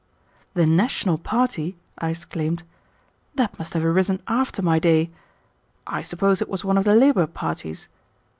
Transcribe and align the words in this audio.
"The 0.55 0.65
national 0.65 1.19
party!" 1.19 1.77
I 1.99 2.09
exclaimed. 2.09 2.63
"That 3.35 3.59
must 3.59 3.73
have 3.73 3.85
arisen 3.85 4.19
after 4.27 4.63
my 4.63 4.79
day. 4.79 5.11
I 5.85 6.01
suppose 6.01 6.41
it 6.41 6.49
was 6.49 6.65
one 6.65 6.79
of 6.79 6.85
the 6.85 6.95
labor 6.95 7.27
parties." 7.27 7.87